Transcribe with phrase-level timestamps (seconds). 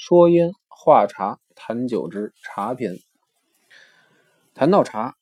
[0.00, 3.00] 说烟话茶谈酒之茶篇。
[4.54, 5.16] 谈到茶，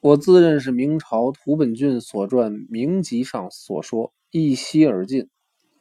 [0.00, 5.30] 我自认是明朝涂本俊所传《名集》上所说“一吸而尽，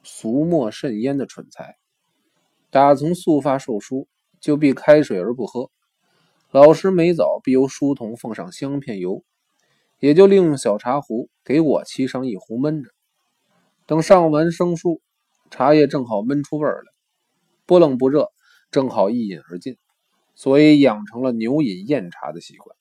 [0.03, 1.77] 俗莫甚焉”的蠢材。
[2.69, 4.07] 打从素发受书，
[4.39, 5.71] 就必开水而不喝。
[6.51, 9.23] 老师每早必由书童奉上香片油，
[9.97, 12.91] 也就利用小茶壶给我沏上一壶闷着。
[13.87, 15.01] 等上完生疏，
[15.49, 16.91] 茶叶正好闷出味儿来，
[17.67, 18.31] 不冷不热，
[18.71, 19.77] 正好一饮而尽，
[20.33, 22.75] 所以养成了牛饮酽茶的习惯。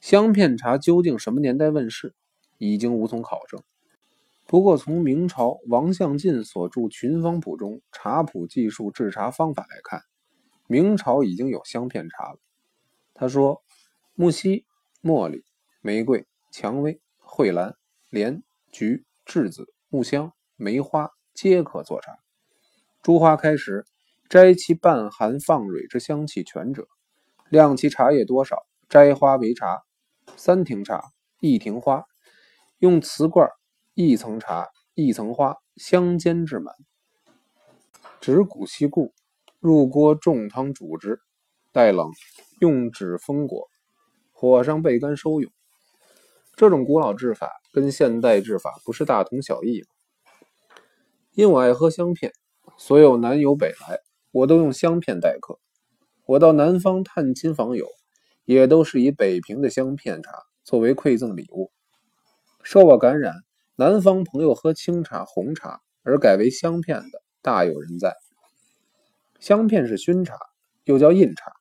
[0.00, 2.14] 香片茶究竟什么年代问世，
[2.58, 3.62] 已经无从考证。
[4.46, 10.02] 不过从明朝王相进所著《群芳谱》中茶谱技术制茶方法来看，
[10.66, 12.38] 明朝已经有香片茶了。
[13.14, 13.62] 他说：
[14.14, 14.64] 木樨、
[15.02, 15.42] 茉莉、
[15.80, 17.76] 玫瑰、蔷薇、蕙兰、
[18.10, 19.72] 莲、菊、栀子。
[19.88, 22.18] 木香、梅花皆可做茶。
[23.02, 23.86] 株花开时，
[24.28, 26.86] 摘其半含放蕊之香气全者，
[27.48, 29.82] 量其茶叶多少，摘花为茶。
[30.36, 31.10] 三庭茶，
[31.40, 32.04] 一庭花，
[32.78, 33.48] 用瓷罐，
[33.94, 36.74] 一层茶，一层花，相间至满。
[38.20, 39.12] 指骨吸固，
[39.58, 41.20] 入锅重汤煮之，
[41.72, 42.10] 待冷，
[42.60, 43.68] 用纸封裹，
[44.32, 45.50] 火上焙干收用。
[46.54, 47.50] 这种古老制法。
[47.72, 49.86] 跟现代制法不是大同小异吗？
[51.30, 52.32] 因我爱喝香片，
[52.82, 54.00] 所有南游北来，
[54.30, 55.58] 我都用香片待客。
[56.24, 57.86] 我到南方探亲访友，
[58.46, 60.32] 也都是以北平的香片茶
[60.64, 61.70] 作为馈赠礼物。
[62.62, 63.34] 受我感染，
[63.76, 68.16] 南方朋友喝清茶、红茶而改为香片的大有人在。
[69.38, 70.38] 香片是熏茶，
[70.84, 71.52] 又叫印茶，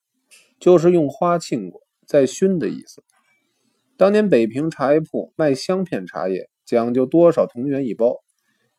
[0.58, 3.04] 就是用花浸过再熏的意思。
[3.98, 8.24] 当年北平茶叶铺卖香片茶叶，讲究多少铜元一包，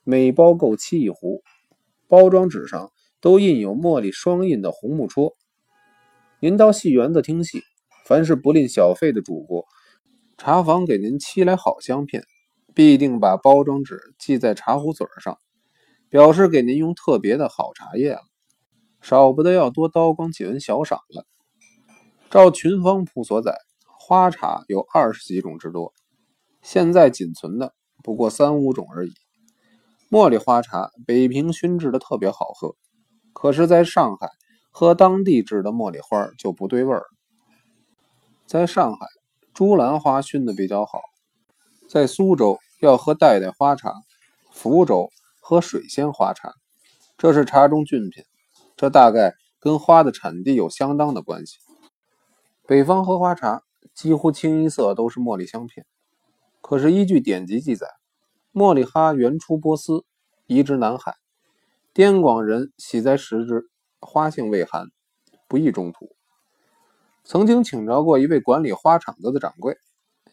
[0.05, 1.43] 每包够沏一壶，
[2.11, 5.37] 包装纸上都印有茉莉双印的红木戳。
[6.41, 7.63] 您到戏园子听戏，
[8.05, 9.65] 凡是不吝小费的主顾，
[10.37, 12.25] 茶房给您沏来好香片，
[12.75, 15.39] 必定把包装纸系在茶壶嘴上，
[16.09, 18.23] 表示给您用特别的好茶叶了，
[19.01, 21.25] 少不得要多刀光几文小赏了。
[22.29, 23.57] 照群芳谱所载。
[24.03, 25.95] 花茶有二十几种之多，
[26.63, 29.13] 现在仅存的不过三五种而已。
[30.11, 32.75] 茉莉花茶，北平熏制的特别好喝，
[33.33, 34.29] 可是在上海
[34.71, 37.05] 喝当地制的茉莉花就不对味儿。
[38.45, 39.07] 在上海，
[39.55, 40.99] 珠兰花熏的比较好；
[41.89, 43.95] 在苏州要喝代代花茶，
[44.51, 45.09] 福州
[45.41, 46.53] 喝水仙花茶，
[47.17, 48.25] 这是茶中俊品。
[48.77, 51.59] 这大概跟花的产地有相当的关系。
[52.67, 53.63] 北方喝花茶。
[53.95, 55.85] 几乎清一色都是茉莉香片，
[56.63, 57.87] 可是依据典籍记载，
[58.53, 60.05] 茉莉花原出波斯，
[60.49, 61.15] 移植南海，
[61.95, 64.89] 滇广人喜在食之，花性味寒，
[65.47, 66.17] 不宜中途。
[67.23, 69.77] 曾经请着过一位管理花场子的掌柜，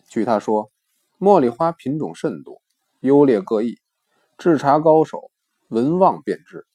[0.10, 0.72] 据他说，
[1.20, 2.60] 茉莉花品种甚多，
[3.02, 3.78] 优劣各异，
[4.40, 5.30] 制茶高手
[5.68, 6.66] 闻望便知。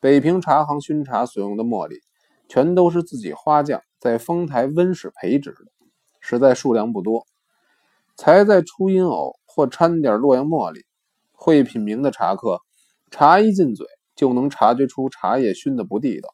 [0.00, 2.00] 北平茶行熏茶所用的茉莉，
[2.48, 5.66] 全都是自己花匠在丰台温室培植的。
[6.18, 7.26] 实在数量不多，
[8.18, 10.84] 才在初音藕或掺点洛阳茉莉。
[11.30, 12.60] 会品茗的茶客，
[13.12, 13.86] 茶一进嘴
[14.16, 16.28] 就能察觉出茶叶熏的不地道。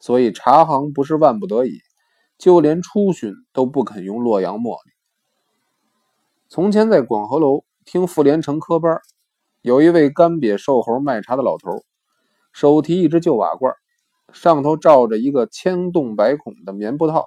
[0.00, 1.78] 所以茶行不是万不得已，
[2.38, 4.92] 就连初熏都不肯用洛阳茉莉。
[6.48, 8.98] 从前在广和楼听傅连成科班，
[9.60, 11.84] 有一位干瘪瘦猴卖茶的老头，
[12.50, 13.74] 手提一只旧瓦罐，
[14.32, 17.26] 上头罩着一个千洞百孔的棉布套。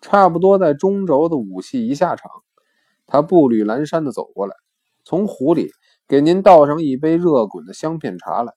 [0.00, 2.32] 差不多在中轴的武戏一下场，
[3.10, 4.54] 他步履阑珊地走过来，
[5.04, 5.72] 从壶里
[6.06, 8.54] 给您倒上一杯热滚的香片茶来。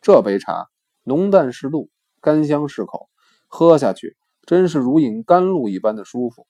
[0.00, 0.68] 这杯茶
[1.02, 1.90] 浓淡适度，
[2.20, 3.08] 甘香适口，
[3.48, 6.46] 喝下去真是如饮甘露一般的舒服。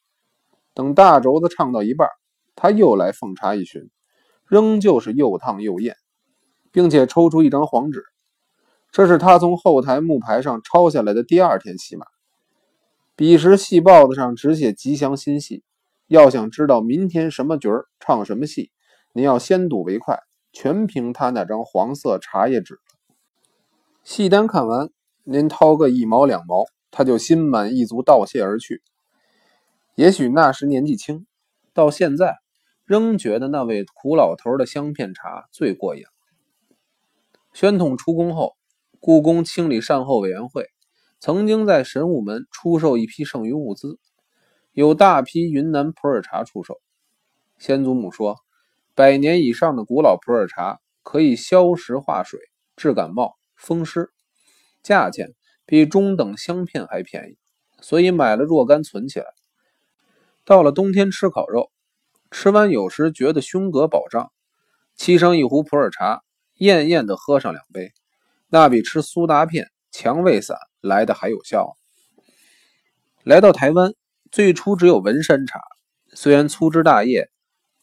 [0.74, 2.08] 等大轴子唱到一半，
[2.54, 3.90] 他又来奉茶一巡，
[4.44, 5.96] 仍旧是又烫又艳，
[6.70, 8.04] 并且抽出一张黄纸，
[8.92, 12.04] 这是他从后台木牌上抄下来的第二天戏码。
[13.16, 15.64] 彼时戏报子上只写吉祥新戏，
[16.10, 18.72] 要想知道明天什么角儿唱什么戏，
[19.12, 20.18] 您要先睹为快，
[20.52, 22.80] 全凭他那张黄色茶叶纸
[24.02, 24.90] 戏单看完，
[25.22, 28.82] 您掏个一毛两毛，他就心满意足道谢而去。
[29.94, 31.26] 也许那时年纪轻，
[31.72, 32.38] 到现在
[32.84, 36.02] 仍觉得那位苦老头的香片茶最过瘾。
[37.52, 38.56] 宣统出宫后，
[38.98, 40.66] 故宫清理善后委员会。
[41.20, 44.00] 曾经在神武门出售一批剩余物资，
[44.80, 46.80] 有大批云南普洱茶出售。
[47.58, 48.38] 先祖母说，
[48.94, 52.40] 百年以上的古老普洱茶可以消食化水、
[52.76, 54.10] 治感冒、风湿，
[54.82, 55.34] 价钱
[55.66, 57.36] 比中等香片还便宜，
[57.82, 59.26] 所以买了若干存起来。
[60.46, 61.70] 到了冬天吃烤肉，
[62.30, 64.32] 吃完有时觉得胸膈饱胀，
[64.96, 66.22] 沏上一壶普洱茶，
[66.54, 67.92] 艳艳的喝上两杯，
[68.48, 71.76] 那比吃苏打片、强胃散来的还有效。
[73.24, 73.92] 来到台湾，
[74.32, 75.60] 最初只有文山茶，
[76.12, 77.28] 虽然粗枝大叶，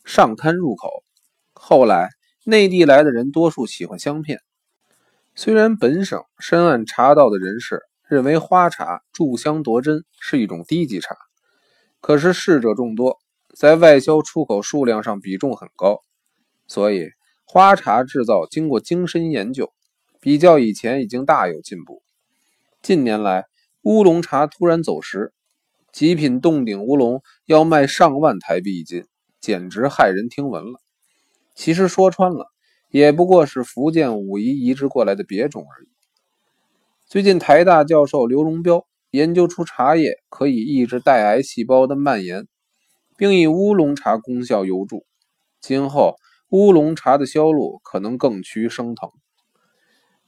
[0.06, 1.04] 尚堪入口，
[1.52, 2.10] 后来
[2.46, 4.40] 内地来的人多数喜欢香片。
[5.36, 11.18] 虽然本省深谙茶道的人士认为花茶助香夺真是一种低级茶，
[12.00, 13.20] 可是逝者众多，
[13.54, 16.02] 在外销出口数量上比重很高，
[16.66, 17.10] 所以
[17.44, 19.74] 花茶制造经过精深研究，
[20.22, 22.02] 比较以前已经大有进步。
[22.82, 23.48] 近年来，
[23.82, 25.34] 乌龙茶突然走时，
[25.98, 29.06] 极品洞顶乌龙要卖上万台币一斤，
[29.42, 30.80] 简直骇人听闻了。
[31.56, 32.46] 其实说穿了。
[32.92, 35.88] 也不过是福建武夷移植过来的别种而已。
[37.08, 42.48] 最近台大教授刘荣彪研究出茶叶可以抑制带癌细胞的蔓延，
[43.18, 44.98] 并以乌龙茶功效尤著。
[45.62, 46.18] 今后
[46.50, 49.10] 乌龙茶的销路可能更趋升腾。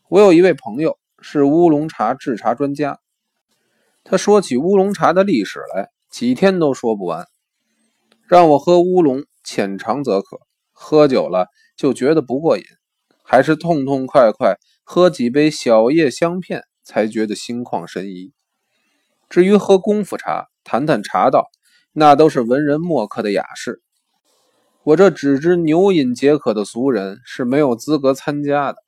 [0.08, 3.00] 我有一位朋友是乌龙茶制茶专家，
[4.10, 7.28] 他说起乌龙茶的历史来，几天都说不完。
[8.28, 10.40] 让我喝乌龙，浅尝则可。
[10.72, 11.46] 喝酒了
[11.78, 12.64] 就觉得不过瘾，
[13.24, 18.34] 还是痛痛快快喝几杯小叶香片才觉得心旷神怡。
[19.30, 21.52] 至于喝功夫茶、谈谈茶道，
[21.94, 23.80] 那都是文人墨客的雅事。
[24.82, 28.82] 我这只知牛饮解渴的俗人是没有资格参加的。